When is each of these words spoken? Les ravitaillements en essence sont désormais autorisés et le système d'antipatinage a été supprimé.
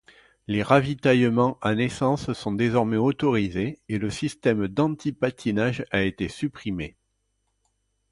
Les 0.47 0.63
ravitaillements 0.63 1.59
en 1.61 1.77
essence 1.77 2.33
sont 2.33 2.53
désormais 2.53 2.97
autorisés 2.97 3.77
et 3.87 3.99
le 3.99 4.09
système 4.09 4.67
d'antipatinage 4.67 5.85
a 5.91 6.01
été 6.01 6.27
supprimé. 6.27 6.97